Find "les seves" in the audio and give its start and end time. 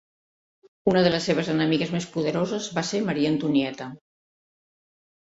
1.15-1.49